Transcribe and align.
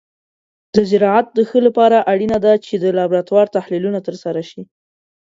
د 0.75 0.77
زراعت 0.89 1.27
د 1.33 1.39
ښه 1.49 1.59
لپاره 1.67 1.97
اړینه 2.11 2.37
ده 2.45 2.53
چې 2.65 2.73
د 2.83 2.85
لابراتور 2.97 3.45
تحلیلونه 3.57 3.99
ترسره 4.07 4.41
شي. 4.49 4.61